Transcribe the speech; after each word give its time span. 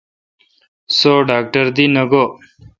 سو 0.97 1.13
ڈاکٹر 1.27 1.65
دی 1.75 1.85
نہ 1.95 2.03
گو°۔ 2.11 2.23